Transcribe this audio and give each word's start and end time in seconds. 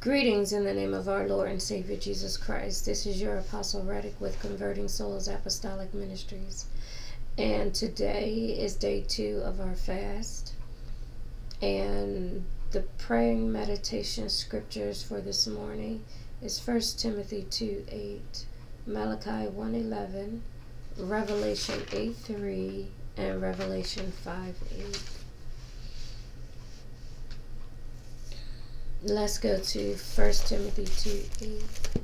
Greetings 0.00 0.54
in 0.54 0.64
the 0.64 0.72
name 0.72 0.94
of 0.94 1.10
our 1.10 1.28
Lord 1.28 1.50
and 1.50 1.60
Savior 1.60 1.94
Jesus 1.94 2.38
Christ. 2.38 2.86
This 2.86 3.04
is 3.04 3.20
your 3.20 3.36
Apostle 3.36 3.82
Reddick 3.82 4.18
with 4.18 4.40
Converting 4.40 4.88
Souls 4.88 5.28
Apostolic 5.28 5.92
Ministries. 5.92 6.64
And 7.36 7.74
today 7.74 8.56
is 8.58 8.76
day 8.76 9.04
two 9.06 9.42
of 9.44 9.60
our 9.60 9.74
fast. 9.74 10.54
And 11.60 12.46
the 12.70 12.80
praying 12.96 13.52
meditation 13.52 14.30
scriptures 14.30 15.02
for 15.02 15.20
this 15.20 15.46
morning 15.46 16.02
is 16.40 16.66
1 16.66 16.80
Timothy 16.96 17.46
2 17.50 17.84
8, 17.90 18.46
Malachi 18.86 19.48
1 19.50 19.74
11, 19.74 20.42
Revelation 20.96 21.82
8 21.92 22.16
3, 22.16 22.88
and 23.18 23.42
Revelation 23.42 24.10
5 24.12 24.54
8. 24.78 25.19
Let's 29.02 29.38
go 29.38 29.58
to 29.58 29.94
1 29.94 30.32
Timothy 30.32 30.84
2 30.84 31.46
8. 31.96 31.99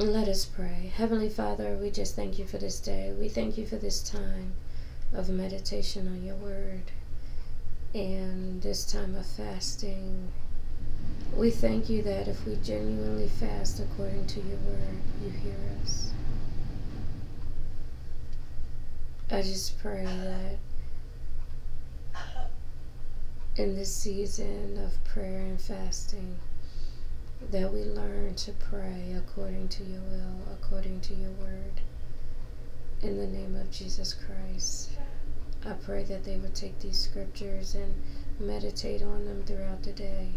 Let 0.00 0.28
us 0.28 0.46
pray. 0.46 0.90
Heavenly 0.96 1.28
Father, 1.28 1.76
we 1.76 1.90
just 1.90 2.16
thank 2.16 2.38
you 2.38 2.46
for 2.46 2.56
this 2.56 2.80
day. 2.80 3.12
We 3.20 3.28
thank 3.28 3.58
you 3.58 3.66
for 3.66 3.76
this 3.76 4.00
time 4.02 4.54
of 5.12 5.28
meditation 5.28 6.08
on 6.08 6.24
your 6.24 6.36
word 6.36 6.84
and 7.92 8.62
this 8.62 8.90
time 8.90 9.14
of 9.14 9.26
fasting. 9.26 10.28
We 11.36 11.50
thank 11.50 11.90
you 11.90 12.00
that 12.04 12.28
if 12.28 12.46
we 12.46 12.56
genuinely 12.64 13.28
fast 13.28 13.78
according 13.78 14.26
to 14.28 14.40
your 14.40 14.56
word, 14.60 15.00
you 15.22 15.28
hear 15.28 15.58
us. 15.82 16.12
I 19.30 19.42
just 19.42 19.78
pray 19.82 20.06
that 20.06 20.56
in 23.56 23.76
this 23.76 23.94
season 23.94 24.82
of 24.82 25.04
prayer 25.04 25.40
and 25.40 25.60
fasting, 25.60 26.36
that 27.50 27.72
we 27.72 27.84
learn 27.84 28.34
to 28.34 28.52
pray 28.52 29.14
according 29.16 29.68
to 29.68 29.82
your 29.82 30.02
will, 30.02 30.52
according 30.52 31.00
to 31.00 31.14
your 31.14 31.30
word. 31.30 31.80
In 33.02 33.16
the 33.16 33.26
name 33.26 33.56
of 33.56 33.70
Jesus 33.70 34.14
Christ, 34.14 34.90
I 35.64 35.72
pray 35.72 36.04
that 36.04 36.24
they 36.24 36.36
would 36.36 36.54
take 36.54 36.78
these 36.78 37.00
scriptures 37.00 37.74
and 37.74 37.94
meditate 38.38 39.02
on 39.02 39.24
them 39.24 39.42
throughout 39.44 39.82
the 39.82 39.92
day 39.92 40.28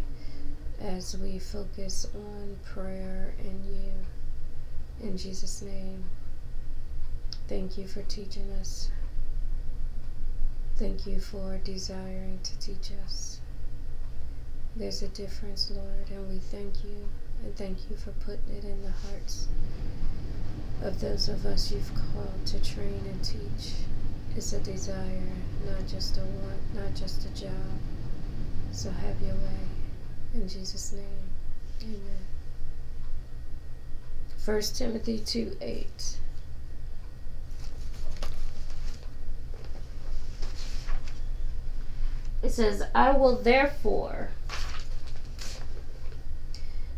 as 0.79 1.17
we 1.17 1.39
focus 1.39 2.07
on 2.15 2.57
prayer 2.65 3.33
and 3.39 3.65
you. 3.65 5.07
In 5.07 5.17
Jesus' 5.17 5.61
name, 5.61 6.05
thank 7.47 7.77
you 7.77 7.87
for 7.87 8.01
teaching 8.03 8.49
us. 8.59 8.89
Thank 10.77 11.05
you 11.05 11.19
for 11.19 11.59
desiring 11.63 12.39
to 12.43 12.59
teach 12.59 12.91
us. 13.05 13.39
There's 14.75 15.03
a 15.03 15.07
difference, 15.09 15.71
Lord, 15.71 16.09
and 16.09 16.27
we 16.27 16.39
thank 16.39 16.83
you. 16.83 17.07
And 17.43 17.55
thank 17.55 17.77
you 17.89 17.95
for 17.95 18.11
putting 18.25 18.57
it 18.57 18.63
in 18.63 18.81
the 18.81 18.89
hearts 18.89 19.47
of 20.81 20.99
those 20.99 21.30
of 21.30 21.45
us 21.45 21.71
you've 21.71 21.92
called 21.93 22.45
to 22.45 22.64
train 22.64 23.02
and 23.05 23.23
teach. 23.23 23.73
It's 24.36 24.53
a 24.53 24.59
desire, 24.59 25.30
not 25.65 25.87
just 25.87 26.17
a 26.17 26.21
want, 26.21 26.73
not 26.73 26.95
just 26.95 27.25
a 27.25 27.30
job. 27.39 27.52
So 28.71 28.89
have 28.89 29.21
your 29.21 29.36
way. 29.36 29.67
In 30.33 30.48
Jesus' 30.48 30.93
name, 30.93 31.30
amen. 31.83 32.23
1 34.43 34.61
Timothy 34.73 35.19
2 35.19 35.58
8. 35.61 36.17
It 42.42 42.52
says, 42.52 42.83
I 42.95 43.11
will 43.11 43.37
therefore 43.37 44.30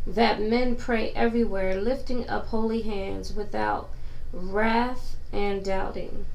that 0.06 0.40
men 0.40 0.76
pray 0.76 1.10
everywhere, 1.10 1.80
lifting 1.80 2.28
up 2.28 2.46
holy 2.46 2.82
hands 2.82 3.32
without 3.32 3.90
wrath 4.32 5.16
and 5.32 5.64
doubting. 5.64 6.26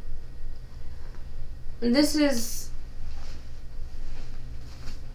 This 1.80 2.16
is 2.16 2.70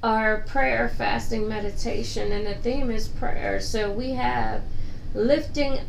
our 0.02 0.38
prayer, 0.38 0.88
fasting, 0.88 1.48
meditation, 1.48 2.32
and 2.32 2.46
the 2.46 2.54
theme 2.54 2.90
is 2.90 3.08
prayer. 3.08 3.60
So 3.60 3.90
we 3.92 4.10
have 4.10 4.62
lifting 5.14 5.80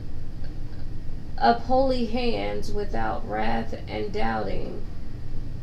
up 1.38 1.62
holy 1.62 2.06
hands 2.08 2.72
without 2.72 3.28
wrath 3.30 3.76
and 3.88 4.12
doubting 4.12 4.82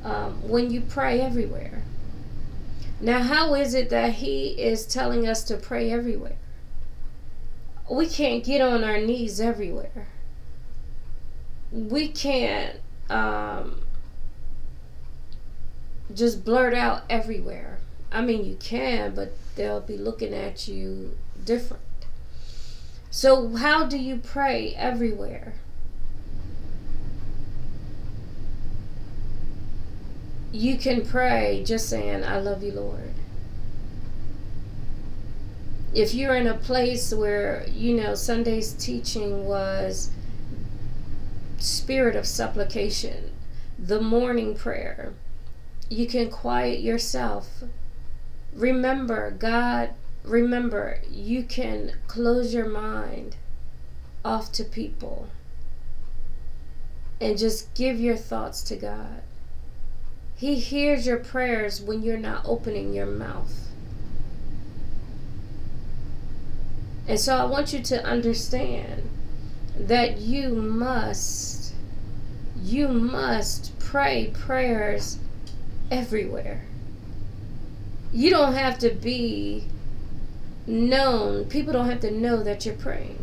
um, 0.04 0.48
when 0.48 0.70
you 0.70 0.80
pray 0.80 1.20
everywhere. 1.20 1.82
Now, 3.00 3.22
how 3.22 3.54
is 3.54 3.74
it 3.74 3.90
that 3.90 4.14
he 4.14 4.50
is 4.50 4.86
telling 4.86 5.26
us 5.26 5.42
to 5.44 5.56
pray 5.56 5.90
everywhere? 5.90 6.36
We 7.88 8.06
can't 8.06 8.42
get 8.42 8.60
on 8.60 8.82
our 8.82 8.98
knees 8.98 9.40
everywhere. 9.40 10.08
We 11.70 12.08
can't 12.08 12.80
um, 13.10 13.82
just 16.14 16.44
blurt 16.44 16.74
out 16.74 17.02
everywhere. 17.10 17.78
I 18.10 18.22
mean, 18.22 18.44
you 18.44 18.56
can, 18.56 19.14
but 19.14 19.32
they'll 19.56 19.80
be 19.80 19.96
looking 19.96 20.32
at 20.32 20.68
you 20.68 21.16
different. 21.44 21.82
So, 23.10 23.54
how 23.56 23.86
do 23.86 23.98
you 23.98 24.16
pray 24.16 24.74
everywhere? 24.76 25.54
You 30.52 30.78
can 30.78 31.04
pray 31.04 31.64
just 31.66 31.88
saying, 31.88 32.24
I 32.24 32.38
love 32.38 32.62
you, 32.62 32.72
Lord 32.72 33.14
if 35.94 36.12
you're 36.12 36.34
in 36.34 36.48
a 36.48 36.54
place 36.54 37.14
where 37.14 37.66
you 37.70 37.94
know 37.94 38.14
Sunday's 38.14 38.72
teaching 38.72 39.46
was 39.46 40.10
spirit 41.58 42.16
of 42.16 42.26
supplication, 42.26 43.30
the 43.78 44.00
morning 44.00 44.56
prayer, 44.56 45.14
you 45.88 46.06
can 46.06 46.30
quiet 46.30 46.80
yourself. 46.80 47.62
Remember, 48.52 49.30
God, 49.30 49.90
remember, 50.24 51.00
you 51.08 51.44
can 51.44 51.92
close 52.08 52.52
your 52.52 52.68
mind 52.68 53.36
off 54.24 54.50
to 54.52 54.64
people 54.64 55.28
and 57.20 57.38
just 57.38 57.72
give 57.74 58.00
your 58.00 58.16
thoughts 58.16 58.62
to 58.64 58.76
God. 58.76 59.22
He 60.36 60.56
hears 60.56 61.06
your 61.06 61.18
prayers 61.18 61.80
when 61.80 62.02
you're 62.02 62.18
not 62.18 62.44
opening 62.44 62.92
your 62.92 63.06
mouth. 63.06 63.63
And 67.06 67.20
so 67.20 67.36
I 67.36 67.44
want 67.44 67.72
you 67.72 67.82
to 67.82 68.04
understand 68.04 69.08
that 69.78 70.18
you 70.18 70.50
must, 70.50 71.74
you 72.62 72.88
must 72.88 73.78
pray 73.78 74.30
prayers 74.32 75.18
everywhere. 75.90 76.64
You 78.12 78.30
don't 78.30 78.54
have 78.54 78.78
to 78.78 78.90
be 78.90 79.64
known, 80.66 81.44
people 81.46 81.72
don't 81.72 81.90
have 81.90 82.00
to 82.00 82.10
know 82.10 82.42
that 82.42 82.64
you're 82.64 82.74
praying. 82.74 83.18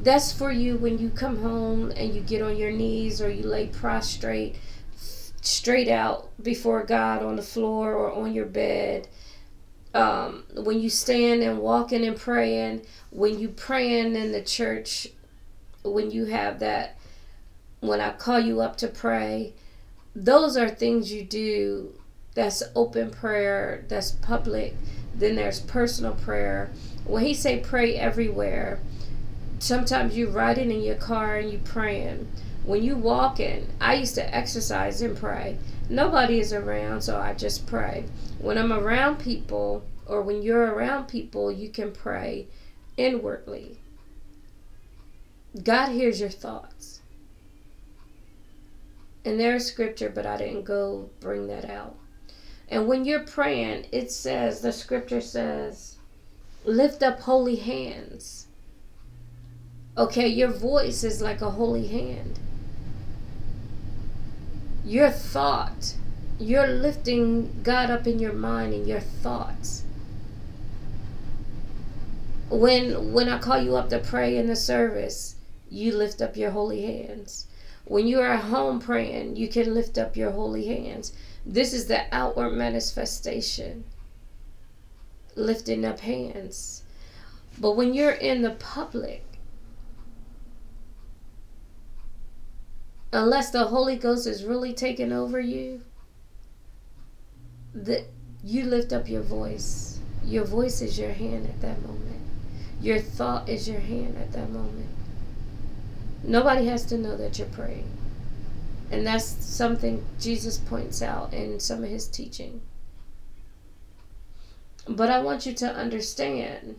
That's 0.00 0.32
for 0.32 0.52
you 0.52 0.76
when 0.76 0.98
you 0.98 1.10
come 1.10 1.42
home 1.42 1.90
and 1.96 2.14
you 2.14 2.20
get 2.20 2.42
on 2.42 2.56
your 2.56 2.70
knees 2.70 3.20
or 3.20 3.28
you 3.28 3.42
lay 3.42 3.66
prostrate 3.66 4.56
straight 5.40 5.88
out 5.88 6.30
before 6.42 6.84
God 6.84 7.22
on 7.22 7.36
the 7.36 7.42
floor 7.42 7.94
or 7.94 8.12
on 8.12 8.32
your 8.32 8.46
bed 8.46 9.08
um, 9.98 10.44
when 10.54 10.80
you 10.80 10.88
stand 10.88 11.42
and 11.42 11.58
walking 11.58 12.06
and 12.06 12.16
praying, 12.16 12.82
when 13.10 13.38
you 13.38 13.48
praying 13.48 14.14
in 14.14 14.30
the 14.30 14.42
church, 14.42 15.08
when 15.82 16.12
you 16.12 16.26
have 16.26 16.60
that, 16.60 16.96
when 17.80 18.00
I 18.00 18.10
call 18.10 18.38
you 18.38 18.60
up 18.60 18.76
to 18.76 18.86
pray, 18.86 19.54
those 20.14 20.56
are 20.56 20.68
things 20.68 21.12
you 21.12 21.24
do 21.24 21.92
that's 22.34 22.62
open 22.76 23.10
prayer, 23.10 23.84
that's 23.88 24.12
public. 24.12 24.76
Then 25.16 25.34
there's 25.34 25.58
personal 25.58 26.14
prayer. 26.14 26.70
When 27.04 27.24
he 27.24 27.34
say 27.34 27.58
pray 27.58 27.96
everywhere, 27.96 28.78
sometimes 29.58 30.16
you 30.16 30.28
riding 30.28 30.70
in 30.70 30.82
your 30.82 30.94
car 30.94 31.38
and 31.38 31.50
you 31.50 31.58
praying. 31.58 32.28
When 32.68 32.82
you 32.82 32.96
walk 32.96 33.40
in, 33.40 33.66
I 33.80 33.94
used 33.94 34.14
to 34.16 34.36
exercise 34.36 35.00
and 35.00 35.16
pray. 35.16 35.56
Nobody 35.88 36.38
is 36.38 36.52
around, 36.52 37.00
so 37.00 37.18
I 37.18 37.32
just 37.32 37.66
pray 37.66 38.04
when 38.38 38.58
I'm 38.58 38.74
around 38.74 39.20
people 39.20 39.84
or 40.04 40.20
when 40.20 40.42
you're 40.42 40.74
around 40.74 41.08
people, 41.08 41.50
you 41.50 41.70
can 41.70 41.92
pray 41.92 42.46
inwardly. 42.98 43.78
God 45.64 45.92
hears 45.92 46.20
your 46.20 46.28
thoughts. 46.28 47.00
And 49.24 49.40
there's 49.40 49.64
scripture, 49.64 50.10
but 50.10 50.26
I 50.26 50.36
didn't 50.36 50.64
go 50.64 51.08
bring 51.20 51.46
that 51.46 51.70
out. 51.70 51.96
And 52.68 52.86
when 52.86 53.06
you're 53.06 53.20
praying, 53.20 53.86
it 53.92 54.12
says, 54.12 54.60
the 54.60 54.72
scripture 54.72 55.22
says, 55.22 55.96
lift 56.66 57.02
up 57.02 57.20
holy 57.20 57.56
hands. 57.56 58.48
Okay, 59.96 60.28
your 60.28 60.50
voice 60.50 61.02
is 61.02 61.22
like 61.22 61.40
a 61.40 61.52
holy 61.52 61.86
hand. 61.86 62.38
Your 64.88 65.10
thought, 65.10 65.96
you're 66.38 66.66
lifting 66.66 67.60
God 67.62 67.90
up 67.90 68.06
in 68.06 68.18
your 68.18 68.32
mind 68.32 68.72
and 68.72 68.86
your 68.86 69.00
thoughts. 69.00 69.82
When 72.48 73.12
when 73.12 73.28
I 73.28 73.38
call 73.38 73.60
you 73.60 73.76
up 73.76 73.90
to 73.90 73.98
pray 73.98 74.38
in 74.38 74.46
the 74.46 74.56
service, 74.56 75.36
you 75.68 75.94
lift 75.94 76.22
up 76.22 76.38
your 76.38 76.52
holy 76.52 76.80
hands. 76.80 77.48
When 77.84 78.06
you 78.06 78.18
are 78.20 78.28
at 78.28 78.44
home 78.44 78.80
praying, 78.80 79.36
you 79.36 79.48
can 79.48 79.74
lift 79.74 79.98
up 79.98 80.16
your 80.16 80.30
holy 80.30 80.64
hands. 80.64 81.12
This 81.44 81.74
is 81.74 81.86
the 81.88 82.06
outward 82.10 82.52
manifestation. 82.52 83.84
Lifting 85.34 85.84
up 85.84 86.00
hands. 86.00 86.82
But 87.58 87.72
when 87.72 87.92
you're 87.92 88.12
in 88.12 88.40
the 88.40 88.52
public, 88.52 89.27
unless 93.12 93.50
the 93.50 93.64
Holy 93.64 93.96
Ghost 93.96 94.26
is 94.26 94.44
really 94.44 94.72
taking 94.72 95.12
over 95.12 95.40
you, 95.40 95.82
that 97.74 98.06
you 98.42 98.64
lift 98.64 98.92
up 98.92 99.08
your 99.08 99.22
voice. 99.22 100.00
Your 100.24 100.44
voice 100.44 100.80
is 100.80 100.98
your 100.98 101.12
hand 101.12 101.46
at 101.46 101.60
that 101.60 101.82
moment. 101.82 102.20
Your 102.80 102.98
thought 102.98 103.48
is 103.48 103.68
your 103.68 103.80
hand 103.80 104.16
at 104.16 104.32
that 104.32 104.50
moment. 104.50 104.88
Nobody 106.22 106.66
has 106.66 106.84
to 106.86 106.98
know 106.98 107.16
that 107.16 107.38
you're 107.38 107.48
praying. 107.48 107.88
And 108.90 109.06
that's 109.06 109.24
something 109.24 110.04
Jesus 110.18 110.58
points 110.58 111.02
out 111.02 111.32
in 111.32 111.60
some 111.60 111.84
of 111.84 111.90
his 111.90 112.06
teaching. 112.06 112.60
But 114.88 115.10
I 115.10 115.20
want 115.20 115.44
you 115.44 115.52
to 115.54 115.66
understand 115.66 116.78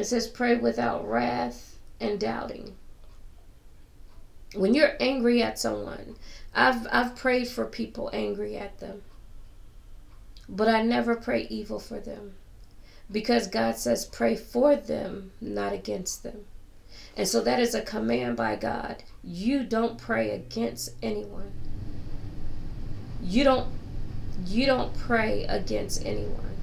it 0.00 0.04
says, 0.04 0.28
pray 0.28 0.56
without 0.56 1.06
wrath 1.06 1.78
and 2.00 2.18
doubting. 2.18 2.74
When 4.54 4.74
you're 4.74 4.96
angry 4.98 5.42
at 5.42 5.58
someone, 5.58 6.16
I've, 6.54 6.86
I've 6.90 7.16
prayed 7.16 7.48
for 7.48 7.64
people 7.64 8.10
angry 8.12 8.56
at 8.56 8.78
them. 8.80 9.02
But 10.48 10.68
I 10.68 10.82
never 10.82 11.14
pray 11.14 11.46
evil 11.48 11.78
for 11.78 12.00
them. 12.00 12.34
Because 13.10 13.46
God 13.46 13.76
says, 13.76 14.04
pray 14.04 14.36
for 14.36 14.76
them, 14.76 15.32
not 15.40 15.72
against 15.72 16.22
them. 16.22 16.44
And 17.16 17.28
so 17.28 17.40
that 17.40 17.60
is 17.60 17.74
a 17.74 17.82
command 17.82 18.36
by 18.36 18.56
God. 18.56 19.02
You 19.22 19.64
don't 19.64 19.98
pray 19.98 20.30
against 20.30 20.90
anyone. 21.02 21.52
You 23.22 23.44
don't 23.44 23.68
you 24.46 24.64
don't 24.64 24.96
pray 24.96 25.44
against 25.44 26.04
anyone. 26.04 26.56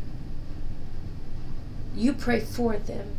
You 1.95 2.13
pray 2.13 2.39
for 2.39 2.77
them. 2.77 3.15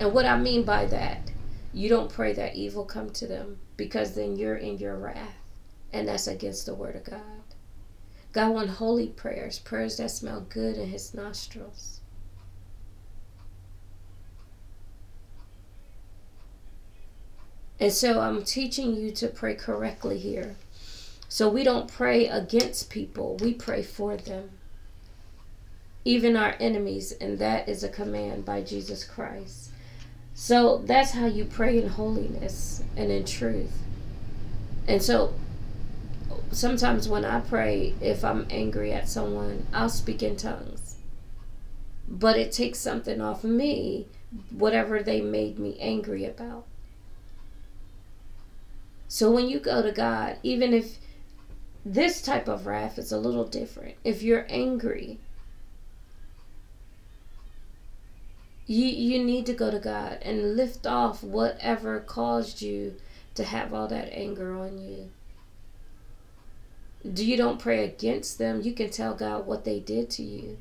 And 0.00 0.12
what 0.14 0.24
I 0.24 0.38
mean 0.38 0.64
by 0.64 0.86
that, 0.86 1.30
you 1.72 1.88
don't 1.88 2.12
pray 2.12 2.32
that 2.32 2.56
evil 2.56 2.84
come 2.84 3.10
to 3.10 3.26
them 3.26 3.58
because 3.76 4.14
then 4.14 4.36
you're 4.36 4.56
in 4.56 4.78
your 4.78 4.96
wrath. 4.96 5.36
And 5.92 6.08
that's 6.08 6.26
against 6.26 6.66
the 6.66 6.74
word 6.74 6.96
of 6.96 7.04
God. 7.04 7.22
God 8.32 8.52
wants 8.52 8.74
holy 8.74 9.08
prayers, 9.08 9.58
prayers 9.58 9.96
that 9.96 10.10
smell 10.10 10.42
good 10.48 10.76
in 10.76 10.88
his 10.88 11.14
nostrils. 11.14 12.00
And 17.80 17.92
so 17.92 18.20
I'm 18.20 18.42
teaching 18.42 18.96
you 18.96 19.12
to 19.12 19.28
pray 19.28 19.54
correctly 19.54 20.18
here. 20.18 20.56
So 21.28 21.48
we 21.48 21.62
don't 21.62 21.90
pray 21.90 22.26
against 22.26 22.90
people, 22.90 23.36
we 23.40 23.54
pray 23.54 23.82
for 23.82 24.16
them. 24.16 24.50
Even 26.04 26.36
our 26.36 26.56
enemies, 26.58 27.12
and 27.12 27.38
that 27.38 27.68
is 27.68 27.84
a 27.84 27.88
command 27.88 28.44
by 28.44 28.62
Jesus 28.62 29.04
Christ. 29.04 29.67
So 30.40 30.78
that's 30.86 31.10
how 31.10 31.26
you 31.26 31.44
pray 31.44 31.82
in 31.82 31.88
holiness 31.88 32.84
and 32.96 33.10
in 33.10 33.24
truth. 33.24 33.76
And 34.86 35.02
so 35.02 35.34
sometimes 36.52 37.08
when 37.08 37.24
I 37.24 37.40
pray, 37.40 37.94
if 38.00 38.24
I'm 38.24 38.46
angry 38.48 38.92
at 38.92 39.08
someone, 39.08 39.66
I'll 39.74 39.88
speak 39.88 40.22
in 40.22 40.36
tongues. 40.36 40.94
But 42.06 42.38
it 42.38 42.52
takes 42.52 42.78
something 42.78 43.20
off 43.20 43.42
of 43.42 43.50
me, 43.50 44.06
whatever 44.50 45.02
they 45.02 45.20
made 45.20 45.58
me 45.58 45.76
angry 45.80 46.24
about. 46.24 46.66
So 49.08 49.32
when 49.32 49.48
you 49.48 49.58
go 49.58 49.82
to 49.82 49.90
God, 49.90 50.36
even 50.44 50.72
if 50.72 50.98
this 51.84 52.22
type 52.22 52.46
of 52.46 52.64
wrath 52.64 52.96
is 52.96 53.10
a 53.10 53.18
little 53.18 53.44
different, 53.44 53.96
if 54.04 54.22
you're 54.22 54.46
angry, 54.48 55.18
you 58.68 58.86
you 58.86 59.24
need 59.24 59.46
to 59.46 59.52
go 59.52 59.72
to 59.72 59.80
God 59.80 60.18
and 60.22 60.56
lift 60.56 60.86
off 60.86 61.24
whatever 61.24 61.98
caused 61.98 62.62
you 62.62 62.94
to 63.34 63.42
have 63.42 63.74
all 63.74 63.88
that 63.88 64.12
anger 64.12 64.56
on 64.56 64.78
you. 64.78 65.10
Do 67.12 67.24
you 67.24 67.36
don't 67.36 67.58
pray 67.58 67.84
against 67.84 68.38
them, 68.38 68.60
you 68.62 68.72
can 68.72 68.90
tell 68.90 69.14
God 69.14 69.46
what 69.46 69.64
they 69.64 69.80
did 69.80 70.10
to 70.10 70.22
you. 70.22 70.58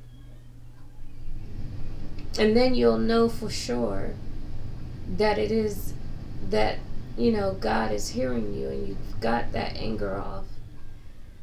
And 2.40 2.56
then 2.56 2.74
you'll 2.74 2.98
know 2.98 3.30
for 3.30 3.50
sure 3.50 4.16
that 5.08 5.38
it 5.38 5.52
is 5.52 5.94
that 6.50 6.80
you 7.18 7.32
know, 7.32 7.54
God 7.54 7.92
is 7.92 8.10
hearing 8.10 8.54
you 8.54 8.70
and 8.70 8.88
you've 8.88 9.20
got 9.20 9.52
that 9.54 9.76
anger 9.76 10.16
off. 10.16 10.46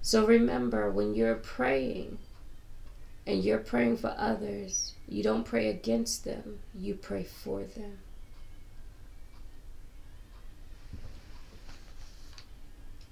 So 0.03 0.25
remember, 0.25 0.91
when 0.91 1.15
you're 1.15 1.35
praying 1.35 2.19
and 3.27 3.43
you're 3.43 3.59
praying 3.59 3.97
for 3.97 4.15
others, 4.17 4.93
you 5.15 5.23
don't 5.23 5.45
pray 5.45 5.69
against 5.69 6.25
them, 6.25 6.59
you 6.75 6.93
pray 6.93 7.23
for 7.23 7.63
them. 7.63 7.99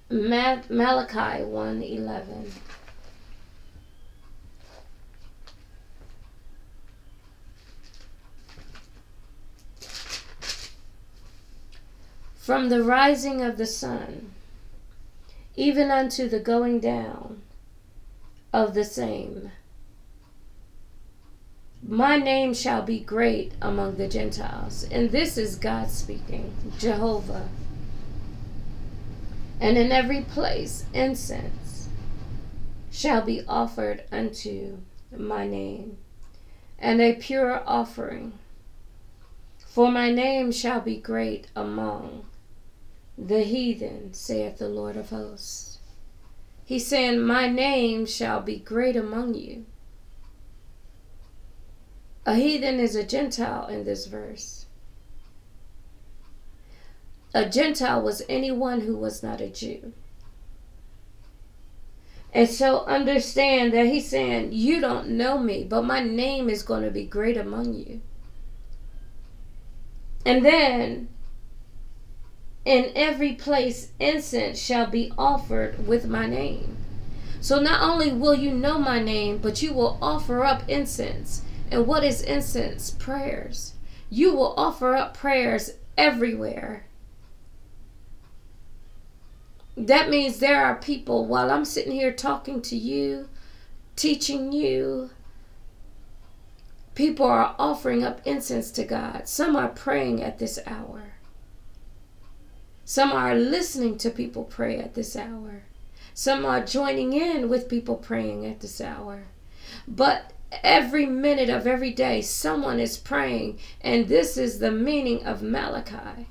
Malachi 0.09 1.43
1:11 1.45 2.51
from 12.35 12.67
the 12.67 12.83
rising 12.83 13.41
of 13.41 13.55
the 13.57 13.65
sun, 13.65 14.33
even 15.55 15.89
unto 15.89 16.27
the 16.27 16.41
going 16.41 16.81
down 16.81 17.41
of 18.51 18.73
the 18.73 18.83
same. 18.83 19.53
My 21.87 22.15
name 22.17 22.53
shall 22.53 22.81
be 22.81 22.99
great 22.99 23.53
among 23.61 23.97
the 23.97 24.07
Gentiles. 24.07 24.87
And 24.89 25.11
this 25.11 25.37
is 25.37 25.57
God 25.57 25.89
speaking, 25.89 26.53
Jehovah. 26.79 27.49
And 29.59 29.77
in 29.77 29.91
every 29.91 30.21
place 30.21 30.85
incense 30.93 31.89
shall 32.89 33.21
be 33.21 33.43
offered 33.47 34.03
unto 34.11 34.77
my 35.15 35.47
name, 35.47 35.97
and 36.79 37.01
a 37.01 37.15
pure 37.15 37.63
offering. 37.67 38.33
For 39.57 39.91
my 39.91 40.11
name 40.11 40.51
shall 40.51 40.81
be 40.81 40.97
great 40.97 41.47
among 41.55 42.25
the 43.17 43.43
heathen, 43.43 44.13
saith 44.13 44.57
the 44.57 44.69
Lord 44.69 44.95
of 44.95 45.09
hosts. 45.09 45.79
He's 46.65 46.87
saying, 46.87 47.21
My 47.21 47.49
name 47.49 48.05
shall 48.05 48.41
be 48.41 48.57
great 48.57 48.95
among 48.95 49.33
you. 49.33 49.65
A 52.25 52.35
heathen 52.35 52.79
is 52.79 52.95
a 52.95 53.03
Gentile 53.03 53.67
in 53.67 53.83
this 53.83 54.05
verse. 54.05 54.65
A 57.33 57.49
Gentile 57.49 58.01
was 58.01 58.21
anyone 58.29 58.81
who 58.81 58.95
was 58.95 59.21
not 59.23 59.41
a 59.41 59.49
Jew. 59.49 59.93
And 62.33 62.49
so 62.49 62.85
understand 62.85 63.73
that 63.73 63.87
he's 63.87 64.07
saying, 64.07 64.53
You 64.53 64.79
don't 64.79 65.09
know 65.09 65.37
me, 65.37 65.63
but 65.63 65.83
my 65.83 66.01
name 66.01 66.49
is 66.49 66.63
going 66.63 66.83
to 66.83 66.91
be 66.91 67.05
great 67.05 67.37
among 67.37 67.73
you. 67.73 68.01
And 70.25 70.45
then 70.45 71.09
in 72.65 72.91
every 72.95 73.33
place 73.33 73.91
incense 73.99 74.59
shall 74.59 74.87
be 74.87 75.11
offered 75.17 75.85
with 75.85 76.07
my 76.07 76.25
name. 76.25 76.77
So 77.41 77.59
not 77.59 77.81
only 77.81 78.13
will 78.13 78.35
you 78.35 78.51
know 78.51 78.79
my 78.79 78.99
name, 78.99 79.39
but 79.39 79.61
you 79.61 79.73
will 79.73 79.97
offer 80.01 80.45
up 80.45 80.67
incense. 80.69 81.41
And 81.71 81.87
what 81.87 82.03
is 82.03 82.21
incense? 82.21 82.91
Prayers. 82.91 83.73
You 84.09 84.33
will 84.35 84.53
offer 84.57 84.95
up 84.95 85.15
prayers 85.15 85.71
everywhere. 85.97 86.85
That 89.75 90.09
means 90.09 90.37
there 90.37 90.63
are 90.63 90.75
people, 90.75 91.25
while 91.25 91.49
I'm 91.49 91.65
sitting 91.65 91.93
here 91.93 92.13
talking 92.13 92.61
to 92.61 92.75
you, 92.75 93.27
teaching 93.95 94.51
you, 94.51 95.09
People 96.95 97.25
are 97.25 97.55
offering 97.57 98.03
up 98.03 98.21
incense 98.23 98.69
to 98.71 98.83
God. 98.83 99.27
Some 99.27 99.55
are 99.55 99.69
praying 99.69 100.21
at 100.21 100.37
this 100.37 100.59
hour. 100.67 101.13
Some 102.85 103.11
are 103.11 103.33
listening 103.33 103.97
to 103.99 104.09
people 104.11 104.43
pray 104.43 104.77
at 104.77 104.93
this 104.93 105.15
hour. 105.15 105.63
Some 106.13 106.45
are 106.45 106.63
joining 106.63 107.13
in 107.13 107.49
with 107.49 107.69
people 107.69 107.95
praying 107.95 108.45
at 108.45 108.59
this 108.59 108.79
hour. 108.79 109.23
But 109.87 110.32
every 110.63 111.05
minute 111.05 111.49
of 111.49 111.65
every 111.65 111.91
day, 111.91 112.21
someone 112.21 112.79
is 112.79 112.97
praying, 112.97 113.59
and 113.81 114.07
this 114.07 114.37
is 114.37 114.59
the 114.59 114.71
meaning 114.71 115.25
of 115.25 115.41
Malachi. 115.41 116.27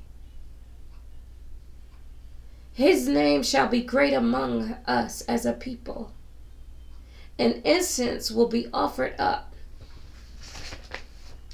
His 2.75 3.07
name 3.07 3.43
shall 3.43 3.69
be 3.69 3.83
great 3.83 4.15
among 4.15 4.77
us 4.87 5.23
as 5.23 5.45
a 5.45 5.53
people, 5.53 6.13
and 7.39 7.61
incense 7.65 8.31
will 8.31 8.49
be 8.49 8.69
offered 8.73 9.15
up. 9.19 9.53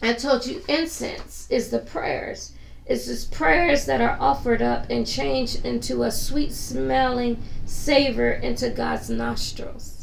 I 0.01 0.13
told 0.13 0.47
you 0.47 0.63
incense 0.69 1.49
is 1.51 1.71
the 1.71 1.81
prayers. 1.81 2.53
It's 2.87 3.07
just 3.07 3.33
prayers 3.33 3.85
that 3.87 4.01
are 4.01 4.17
offered 4.21 4.63
up 4.63 4.87
and 4.89 5.07
changed 5.07 5.65
into 5.65 6.05
a 6.05 6.11
sweet 6.11 6.53
smelling 6.53 7.43
savor 7.67 8.31
into 8.31 8.71
God's 8.71 9.11
nostrils. 9.11 9.98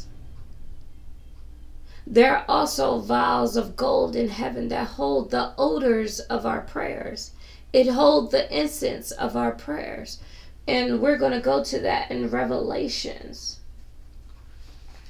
There 2.06 2.36
are 2.36 2.44
also 2.48 3.00
vials 3.00 3.56
of 3.56 3.74
gold 3.74 4.14
in 4.14 4.28
heaven 4.28 4.68
that 4.68 4.86
hold 4.88 5.30
the 5.30 5.52
odors 5.58 6.20
of 6.20 6.46
our 6.46 6.60
prayers. 6.60 7.32
It 7.72 7.88
holds 7.88 8.30
the 8.30 8.56
incense 8.56 9.10
of 9.10 9.36
our 9.36 9.52
prayers. 9.52 10.20
And 10.68 11.00
we're 11.00 11.18
going 11.18 11.32
to 11.32 11.40
go 11.40 11.64
to 11.64 11.80
that 11.80 12.10
in 12.10 12.30
Revelations. 12.30 13.60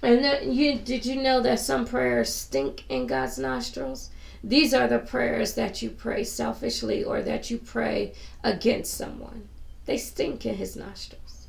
And 0.03 0.25
then 0.25 0.53
you 0.53 0.79
did 0.79 1.05
you 1.05 1.17
know 1.17 1.41
that 1.41 1.61
some 1.61 1.85
prayers 1.85 2.33
stink 2.33 2.85
in 2.89 3.07
God's 3.07 3.39
nostrils? 3.39 4.11
These 4.45 4.73
are 4.73 4.87
the 4.87 4.99
prayers 4.99 5.55
that 5.55 5.83
you 5.83 5.91
pray 5.91 6.25
selfishly 6.25 7.03
or 7.03 7.23
that 7.23 7.51
you 7.51 7.59
pray 7.59 8.15
against 8.45 8.95
someone. 8.95 9.49
They 9.87 9.99
stink 9.99 10.47
in 10.47 10.57
his 10.57 10.77
nostrils. 10.77 11.49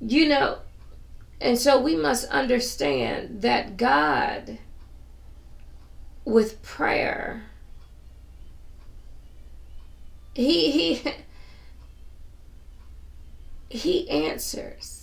You 0.00 0.28
know, 0.28 0.58
and 1.40 1.58
so 1.58 1.80
we 1.80 1.96
must 1.96 2.28
understand 2.28 3.42
that 3.42 3.76
God, 3.76 4.58
with 6.24 6.62
prayer, 6.62 7.44
he 10.34 10.70
he 10.70 11.12
he 13.70 14.10
answers 14.10 15.00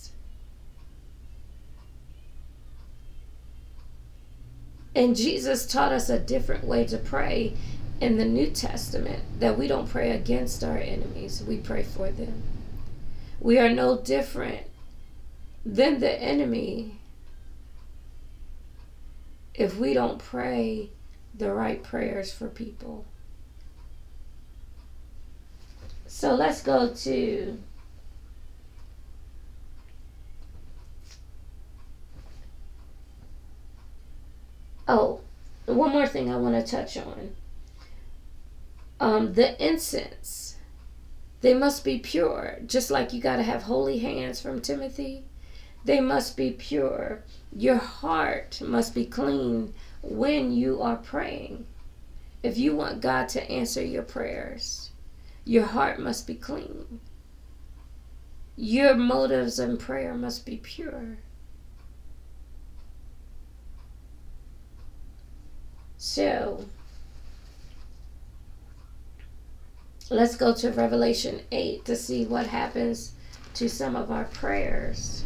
And 4.98 5.14
Jesus 5.14 5.64
taught 5.64 5.92
us 5.92 6.10
a 6.10 6.18
different 6.18 6.64
way 6.64 6.84
to 6.86 6.98
pray 6.98 7.54
in 8.00 8.16
the 8.16 8.24
New 8.24 8.50
Testament 8.50 9.22
that 9.38 9.56
we 9.56 9.68
don't 9.68 9.88
pray 9.88 10.10
against 10.10 10.64
our 10.64 10.76
enemies, 10.76 11.40
we 11.46 11.58
pray 11.58 11.84
for 11.84 12.10
them. 12.10 12.42
We 13.38 13.60
are 13.60 13.70
no 13.70 13.96
different 13.96 14.66
than 15.68 16.00
the 16.00 16.10
enemy 16.10 16.98
if 19.52 19.76
we 19.76 19.92
don't 19.92 20.18
pray 20.18 20.88
the 21.34 21.52
right 21.52 21.82
prayers 21.82 22.32
for 22.32 22.48
people. 22.48 23.04
So 26.06 26.34
let's 26.34 26.62
go 26.62 26.94
to 26.94 27.58
Oh, 34.90 35.20
one 35.66 35.90
more 35.90 36.06
thing 36.06 36.32
I 36.32 36.38
want 36.38 36.54
to 36.54 36.70
touch 36.70 36.96
on. 36.96 37.36
Um, 39.00 39.34
the 39.34 39.62
incense, 39.62 40.56
they 41.42 41.52
must 41.52 41.84
be 41.84 41.98
pure, 41.98 42.60
just 42.64 42.90
like 42.90 43.12
you 43.12 43.20
got 43.20 43.36
to 43.36 43.42
have 43.42 43.64
holy 43.64 43.98
hands 43.98 44.40
from 44.40 44.62
Timothy. 44.62 45.24
They 45.84 46.00
must 46.00 46.36
be 46.36 46.50
pure. 46.50 47.22
Your 47.56 47.76
heart 47.76 48.60
must 48.60 48.94
be 48.94 49.06
clean 49.06 49.74
when 50.02 50.52
you 50.52 50.82
are 50.82 50.96
praying. 50.96 51.66
If 52.42 52.56
you 52.56 52.76
want 52.76 53.00
God 53.00 53.28
to 53.30 53.50
answer 53.50 53.84
your 53.84 54.02
prayers, 54.02 54.90
your 55.44 55.64
heart 55.64 55.98
must 55.98 56.26
be 56.26 56.34
clean. 56.34 57.00
Your 58.56 58.94
motives 58.94 59.58
in 59.58 59.76
prayer 59.76 60.14
must 60.14 60.44
be 60.44 60.56
pure. 60.56 61.18
So 65.96 66.64
let's 70.10 70.36
go 70.36 70.54
to 70.54 70.70
Revelation 70.70 71.40
8 71.50 71.84
to 71.84 71.96
see 71.96 72.24
what 72.24 72.46
happens 72.46 73.12
to 73.54 73.68
some 73.68 73.96
of 73.96 74.10
our 74.10 74.24
prayers. 74.24 75.24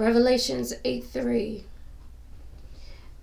Revelations 0.00 0.72
8 0.82 1.04
3. 1.04 1.64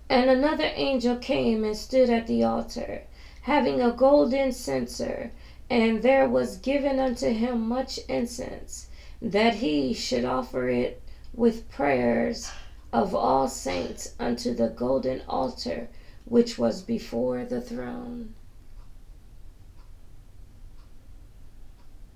And 0.08 0.30
another 0.30 0.70
angel 0.76 1.16
came 1.16 1.64
and 1.64 1.76
stood 1.76 2.08
at 2.08 2.28
the 2.28 2.44
altar, 2.44 3.02
having 3.42 3.82
a 3.82 3.90
golden 3.90 4.52
censer, 4.52 5.32
and 5.68 6.02
there 6.02 6.28
was 6.28 6.56
given 6.58 7.00
unto 7.00 7.30
him 7.30 7.66
much 7.66 7.98
incense, 8.08 8.90
that 9.20 9.54
he 9.54 9.92
should 9.92 10.24
offer 10.24 10.68
it 10.68 11.02
with 11.34 11.68
prayers 11.68 12.48
of 12.92 13.12
all 13.12 13.48
saints 13.48 14.14
unto 14.20 14.54
the 14.54 14.68
golden 14.68 15.22
altar 15.28 15.88
which 16.26 16.58
was 16.58 16.80
before 16.80 17.44
the 17.44 17.60
throne. 17.60 18.36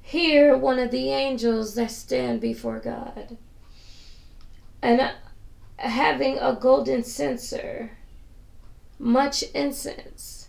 Here, 0.02 0.56
one 0.56 0.78
of 0.78 0.92
the 0.92 1.10
angels 1.10 1.74
that 1.74 1.90
stand 1.90 2.40
before 2.40 2.78
God 2.78 3.38
and 4.82 5.12
having 5.76 6.38
a 6.38 6.58
golden 6.60 7.04
censer, 7.04 7.92
much 8.98 9.42
incense. 9.54 10.48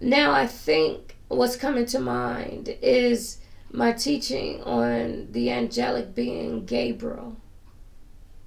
Now, 0.00 0.32
I 0.32 0.46
think 0.46 1.16
what's 1.28 1.56
coming 1.56 1.86
to 1.86 1.98
mind 1.98 2.76
is 2.80 3.38
my 3.72 3.92
teaching 3.92 4.62
on 4.62 5.28
the 5.32 5.50
angelic 5.50 6.14
being 6.14 6.64
Gabriel, 6.64 7.36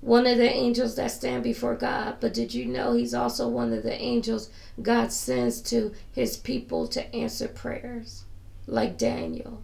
one 0.01 0.25
of 0.25 0.37
the 0.37 0.49
angels 0.49 0.95
that 0.95 1.11
stand 1.11 1.43
before 1.43 1.75
God. 1.75 2.17
But 2.21 2.33
did 2.33 2.53
you 2.53 2.65
know 2.65 2.93
he's 2.93 3.13
also 3.13 3.47
one 3.49 3.73
of 3.73 3.83
the 3.83 3.99
angels 3.99 4.49
God 4.81 5.11
sends 5.11 5.59
to 5.63 5.93
his 6.11 6.37
people 6.37 6.87
to 6.89 7.15
answer 7.15 7.47
prayers, 7.47 8.23
like 8.65 8.97
Daniel, 8.97 9.61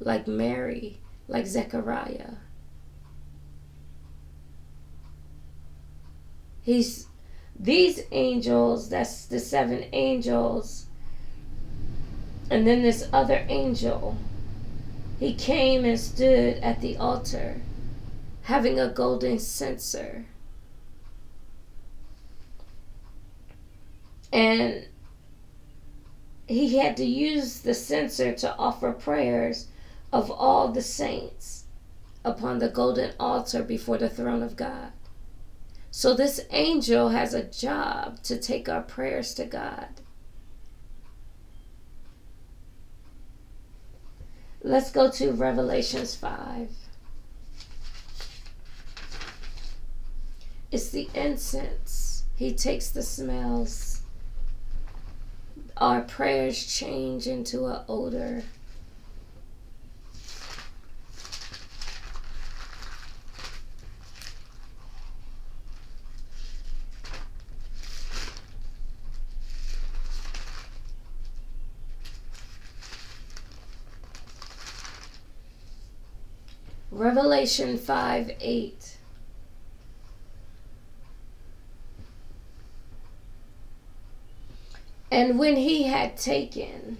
like 0.00 0.26
Mary, 0.26 1.00
like 1.28 1.46
Zechariah? 1.46 2.36
He's 6.64 7.06
these 7.58 8.00
angels, 8.10 8.88
that's 8.88 9.26
the 9.26 9.38
seven 9.38 9.84
angels, 9.92 10.86
and 12.50 12.66
then 12.66 12.82
this 12.82 13.08
other 13.12 13.44
angel, 13.48 14.16
he 15.20 15.34
came 15.34 15.84
and 15.84 16.00
stood 16.00 16.56
at 16.58 16.80
the 16.80 16.96
altar 16.96 17.60
having 18.42 18.78
a 18.78 18.88
golden 18.88 19.38
censer. 19.38 20.24
And 24.32 24.86
he 26.46 26.76
had 26.76 26.96
to 26.96 27.04
use 27.04 27.60
the 27.60 27.74
censer 27.74 28.32
to 28.32 28.54
offer 28.56 28.92
prayers 28.92 29.68
of 30.12 30.30
all 30.30 30.68
the 30.68 30.82
saints 30.82 31.64
upon 32.24 32.58
the 32.58 32.68
golden 32.68 33.12
altar 33.20 33.62
before 33.62 33.98
the 33.98 34.08
throne 34.08 34.42
of 34.42 34.56
God. 34.56 34.92
So 35.96 36.12
this 36.12 36.40
angel 36.50 37.10
has 37.10 37.34
a 37.34 37.44
job 37.44 38.20
to 38.24 38.36
take 38.36 38.68
our 38.68 38.82
prayers 38.82 39.32
to 39.34 39.44
God. 39.44 39.86
Let's 44.60 44.90
go 44.90 45.08
to 45.12 45.30
Revelations 45.30 46.16
5. 46.16 46.68
It's 50.72 50.90
the 50.90 51.08
incense. 51.14 52.24
He 52.34 52.52
takes 52.52 52.90
the 52.90 53.04
smells. 53.04 54.02
Our 55.76 56.00
prayers 56.00 56.66
change 56.66 57.28
into 57.28 57.66
an 57.66 57.82
odor. 57.88 58.42
Revelation 77.04 77.76
5 77.76 78.30
8. 78.40 78.96
And 85.10 85.38
when 85.38 85.56
he 85.56 85.82
had 85.82 86.16
taken 86.16 86.96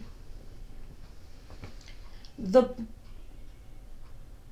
the 2.38 2.75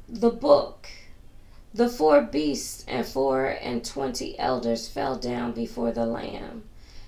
the 0.08 0.30
book, 0.30 0.88
the 1.74 1.90
four 1.90 2.22
beasts 2.22 2.86
and 2.88 3.04
four 3.04 3.44
and 3.44 3.84
twenty 3.84 4.38
elders 4.38 4.88
fell 4.88 5.16
down 5.16 5.52
before 5.52 5.92
the 5.92 6.06
Lamb, 6.06 6.62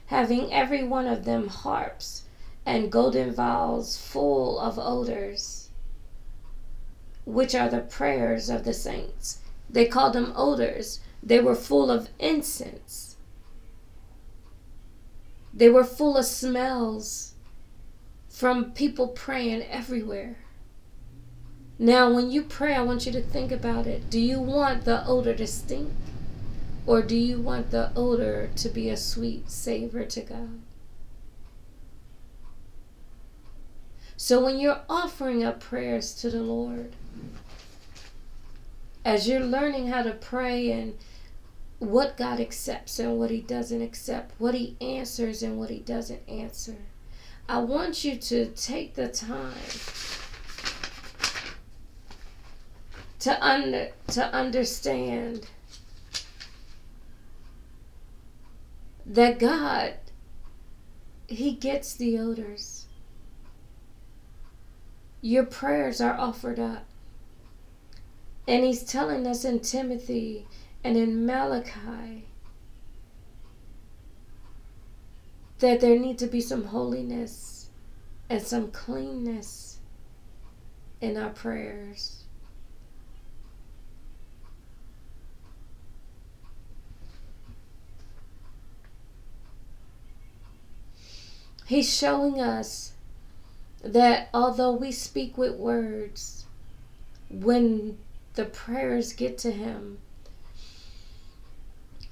having 0.08 0.52
every 0.52 0.84
one 0.84 1.06
of 1.06 1.24
them 1.24 1.48
harps 1.48 2.24
and 2.66 2.92
golden 2.92 3.32
vials 3.32 3.96
full 3.96 4.58
of 4.60 4.78
odors, 4.78 5.63
which 7.24 7.54
are 7.54 7.68
the 7.68 7.80
prayers 7.80 8.50
of 8.50 8.64
the 8.64 8.74
saints. 8.74 9.38
They 9.68 9.86
called 9.86 10.12
them 10.12 10.32
odors. 10.36 11.00
They 11.22 11.40
were 11.40 11.54
full 11.54 11.90
of 11.90 12.08
incense 12.18 13.14
they 15.56 15.70
were 15.70 15.84
full 15.84 16.16
of 16.16 16.24
smells 16.24 17.34
from 18.28 18.72
people 18.72 19.08
praying 19.08 19.62
everywhere. 19.62 20.38
Now, 21.78 22.12
when 22.12 22.30
you 22.30 22.42
pray, 22.42 22.74
I 22.74 22.82
want 22.82 23.06
you 23.06 23.12
to 23.12 23.22
think 23.22 23.52
about 23.52 23.86
it. 23.86 24.10
Do 24.10 24.18
you 24.18 24.40
want 24.40 24.84
the 24.84 25.06
odor 25.06 25.34
to 25.34 25.46
stink? 25.46 25.92
Or 26.86 27.02
do 27.02 27.16
you 27.16 27.40
want 27.40 27.70
the 27.70 27.92
odor 27.96 28.50
to 28.56 28.68
be 28.68 28.90
a 28.90 28.96
sweet 28.96 29.50
savor 29.50 30.04
to 30.04 30.20
God? 30.20 30.60
So, 34.16 34.44
when 34.44 34.58
you're 34.58 34.82
offering 34.88 35.42
up 35.44 35.60
prayers 35.60 36.14
to 36.16 36.30
the 36.30 36.42
Lord, 36.42 36.92
as 39.04 39.28
you're 39.28 39.40
learning 39.40 39.88
how 39.88 40.02
to 40.02 40.12
pray 40.12 40.70
and 40.70 40.94
what 41.78 42.16
God 42.16 42.40
accepts 42.40 42.98
and 42.98 43.18
what 43.18 43.30
He 43.30 43.40
doesn't 43.40 43.82
accept, 43.82 44.32
what 44.38 44.54
He 44.54 44.76
answers 44.80 45.42
and 45.42 45.58
what 45.58 45.70
He 45.70 45.80
doesn't 45.80 46.26
answer. 46.28 46.76
I 47.48 47.58
want 47.58 48.04
you 48.04 48.16
to 48.16 48.46
take 48.46 48.94
the 48.94 49.08
time 49.08 49.52
to 53.20 53.44
under 53.44 53.90
to 54.08 54.24
understand 54.34 55.46
that 59.06 59.38
God 59.38 59.94
he 61.26 61.52
gets 61.52 61.94
the 61.94 62.18
odors. 62.18 62.86
Your 65.20 65.44
prayers 65.44 66.00
are 66.00 66.14
offered 66.14 66.58
up. 66.58 66.84
And 68.46 68.64
he's 68.64 68.82
telling 68.82 69.26
us 69.26 69.44
in 69.44 69.60
Timothy 69.60 70.46
and 70.82 70.96
in 70.96 71.24
Malachi 71.24 72.26
that 75.60 75.80
there 75.80 75.98
need 75.98 76.18
to 76.18 76.26
be 76.26 76.40
some 76.40 76.64
holiness 76.64 77.70
and 78.28 78.42
some 78.42 78.70
cleanness 78.70 79.78
in 81.00 81.16
our 81.16 81.30
prayers. 81.30 82.24
He's 91.66 91.94
showing 91.94 92.40
us 92.40 92.92
that 93.82 94.28
although 94.34 94.72
we 94.72 94.92
speak 94.92 95.38
with 95.38 95.56
words, 95.56 96.44
when 97.30 97.96
the 98.34 98.44
prayers 98.44 99.12
get 99.12 99.38
to 99.38 99.50
Him, 99.50 99.98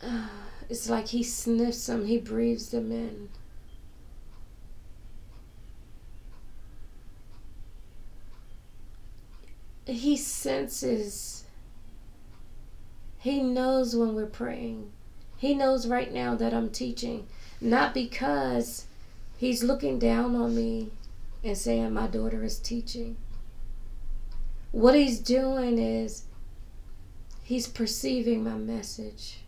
it's 0.68 0.88
like 0.88 1.08
he 1.08 1.22
sniffs 1.22 1.86
them, 1.86 2.06
he 2.06 2.18
breathes 2.18 2.70
them 2.70 2.90
in. 2.90 3.28
He 9.84 10.16
senses, 10.16 11.44
he 13.18 13.42
knows 13.42 13.94
when 13.96 14.14
we're 14.14 14.26
praying. 14.26 14.90
He 15.36 15.54
knows 15.54 15.88
right 15.88 16.12
now 16.12 16.36
that 16.36 16.54
I'm 16.54 16.70
teaching, 16.70 17.26
not 17.60 17.92
because 17.92 18.86
he's 19.36 19.64
looking 19.64 19.98
down 19.98 20.36
on 20.36 20.54
me 20.54 20.90
and 21.42 21.58
saying 21.58 21.92
my 21.92 22.06
daughter 22.06 22.44
is 22.44 22.58
teaching. 22.60 23.16
What 24.72 24.94
he's 24.94 25.20
doing 25.20 25.78
is 25.78 26.24
he's 27.42 27.68
perceiving 27.68 28.42
my 28.42 28.54
message. 28.54 29.40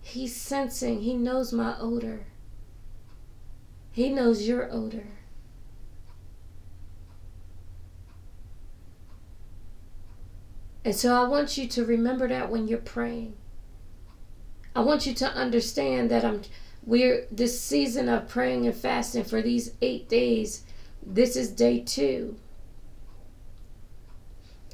He's 0.00 0.34
sensing, 0.34 1.02
he 1.02 1.14
knows 1.14 1.52
my 1.52 1.76
odor. 1.78 2.26
He 3.92 4.08
knows 4.08 4.48
your 4.48 4.72
odor. 4.72 5.06
And 10.84 10.94
so 10.94 11.14
I 11.14 11.28
want 11.28 11.58
you 11.58 11.68
to 11.68 11.84
remember 11.84 12.26
that 12.28 12.50
when 12.50 12.66
you're 12.66 12.78
praying. 12.78 13.34
I 14.74 14.80
want 14.80 15.04
you 15.04 15.12
to 15.14 15.26
understand 15.26 16.10
that 16.10 16.24
I'm 16.24 16.40
we're 16.86 17.26
this 17.30 17.60
season 17.60 18.08
of 18.08 18.28
praying 18.28 18.66
and 18.66 18.74
fasting 18.74 19.24
for 19.24 19.42
these 19.42 19.72
8 19.82 20.08
days. 20.08 20.64
This 21.04 21.36
is 21.36 21.50
day 21.50 21.80
2. 21.80 22.36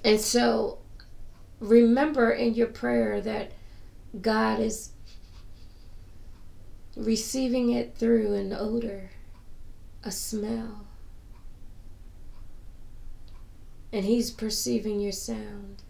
And 0.04 0.20
so 0.20 0.78
remember 1.60 2.30
in 2.30 2.54
your 2.54 2.66
prayer 2.66 3.22
that 3.22 3.52
God 4.20 4.60
is 4.60 4.90
receiving 6.94 7.72
it 7.72 7.96
through 7.96 8.34
an 8.34 8.52
odor, 8.52 9.10
a 10.04 10.10
smell. 10.10 10.86
And 13.92 14.04
He's 14.04 14.30
perceiving 14.30 15.00
your 15.00 15.12
sound. 15.12 15.82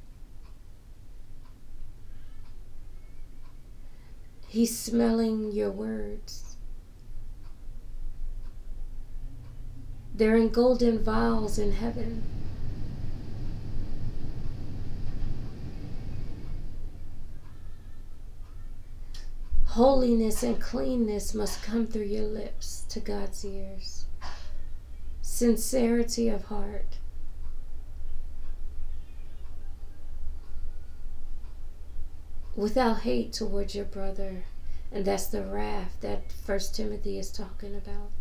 He's 4.46 4.78
smelling 4.78 5.50
your 5.50 5.70
words. 5.70 6.56
They're 10.14 10.36
in 10.36 10.50
golden 10.50 11.02
vials 11.02 11.58
in 11.58 11.72
heaven. 11.72 12.22
Holiness 19.74 20.44
and 20.44 20.60
cleanness 20.60 21.34
must 21.34 21.64
come 21.64 21.88
through 21.88 22.04
your 22.04 22.26
lips 22.26 22.84
to 22.90 23.00
God's 23.00 23.44
ears. 23.44 24.04
Sincerity 25.20 26.28
of 26.28 26.44
heart. 26.44 26.98
Without 32.54 33.00
hate 33.00 33.32
towards 33.32 33.74
your 33.74 33.84
brother. 33.84 34.44
And 34.92 35.04
that's 35.04 35.26
the 35.26 35.42
wrath 35.42 35.96
that 36.02 36.30
First 36.30 36.76
Timothy 36.76 37.18
is 37.18 37.32
talking 37.32 37.74
about. 37.74 38.12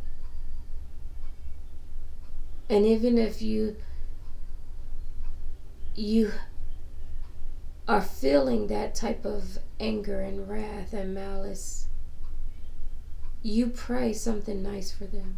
And 2.68 2.84
even 2.84 3.20
if 3.20 3.44
you 3.44 3.76
you 5.94 6.32
are 7.88 8.02
feeling 8.02 8.67
that 8.67 8.96
type 8.96 9.26
of 9.26 9.60
anger 9.80 10.22
and 10.22 10.48
wrath 10.48 10.93
and 10.93 11.13
malice, 11.13 11.88
you 13.41 13.67
pray 13.67 14.13
something 14.13 14.63
nice 14.63 14.91
for 14.91 15.06
them 15.06 15.36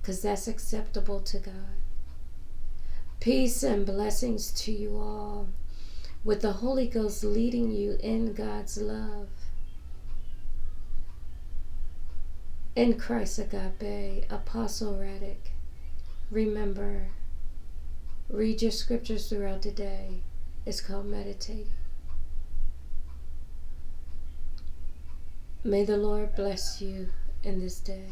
because 0.00 0.22
that's 0.22 0.48
acceptable 0.48 1.20
to 1.20 1.38
God. 1.38 1.54
Peace 3.20 3.62
and 3.62 3.84
blessings 3.84 4.50
to 4.52 4.72
you 4.72 4.96
all 4.96 5.48
with 6.24 6.40
the 6.40 6.52
Holy 6.52 6.88
Ghost 6.88 7.22
leading 7.22 7.70
you 7.70 7.98
in 8.00 8.32
God's 8.32 8.78
love. 8.78 9.28
In 12.74 12.98
Christ 12.98 13.38
Agape, 13.38 14.24
Apostle 14.30 14.94
Radic, 14.94 15.50
remember, 16.30 17.08
read 18.30 18.62
your 18.62 18.70
scriptures 18.70 19.28
throughout 19.28 19.62
the 19.62 19.72
day 19.72 20.22
is 20.68 20.82
called 20.82 21.06
meditating. 21.06 21.72
May 25.64 25.82
the 25.84 25.96
Lord 25.96 26.36
bless 26.36 26.82
you 26.82 27.08
in 27.42 27.58
this 27.58 27.80
day. 27.80 28.10